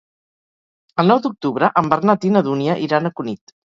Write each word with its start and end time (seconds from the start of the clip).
El 1.03 1.13
nou 1.13 1.23
d'octubre 1.27 1.71
en 1.85 1.95
Bernat 1.95 2.29
i 2.31 2.35
na 2.39 2.47
Dúnia 2.53 2.83
iran 2.91 3.09
a 3.15 3.19
Cunit. 3.19 3.59